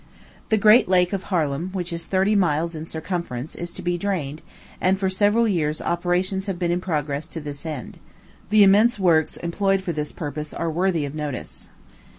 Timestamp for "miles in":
2.35-2.87